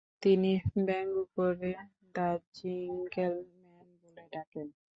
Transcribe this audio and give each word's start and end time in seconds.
তিনি 0.23 0.51
ব্যঙ্গ 0.87 1.15
করে 1.35 1.71
দ্যা 2.15 2.29
জিঙ্গেল 2.55 3.35
ম্যান 3.61 3.87
বলে 4.01 4.23
ডাকেন। 4.33 4.67